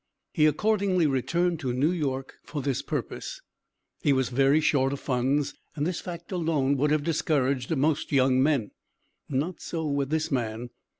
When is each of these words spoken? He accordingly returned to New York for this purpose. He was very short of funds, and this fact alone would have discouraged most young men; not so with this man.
He 0.33 0.47
accordingly 0.47 1.05
returned 1.05 1.59
to 1.59 1.73
New 1.73 1.91
York 1.91 2.39
for 2.43 2.63
this 2.63 2.81
purpose. 2.81 3.39
He 4.01 4.13
was 4.13 4.29
very 4.29 4.59
short 4.59 4.93
of 4.93 4.99
funds, 4.99 5.53
and 5.75 5.85
this 5.85 6.01
fact 6.01 6.31
alone 6.31 6.75
would 6.77 6.89
have 6.89 7.03
discouraged 7.03 7.69
most 7.77 8.11
young 8.11 8.41
men; 8.41 8.71
not 9.29 9.61
so 9.61 9.85
with 9.85 10.09
this 10.09 10.31
man. 10.31 10.71